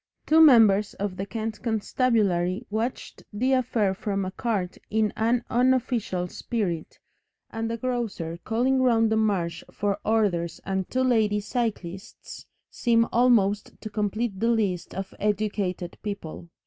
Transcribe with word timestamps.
Two 0.25 0.41
members 0.41 0.95
of 0.95 1.15
the 1.15 1.27
Kent 1.27 1.61
constabulary 1.61 2.65
watched 2.71 3.21
the 3.31 3.53
affair 3.53 3.93
from 3.93 4.25
a 4.25 4.31
cart 4.31 4.79
in 4.89 5.13
an 5.15 5.43
unofficial 5.47 6.27
spirit, 6.27 6.97
and 7.51 7.71
a 7.71 7.77
grocer 7.77 8.39
calling 8.43 8.81
round 8.81 9.11
the 9.11 9.15
Marsh 9.15 9.63
for 9.71 9.99
orders 10.03 10.59
and 10.65 10.89
two 10.89 11.03
lady 11.03 11.39
cyclists 11.39 12.47
seem 12.71 13.05
almost 13.11 13.79
to 13.79 13.91
complete 13.91 14.39
the 14.39 14.49
list 14.49 14.95
of 14.95 15.13
educated 15.19 15.99
people. 16.01 16.49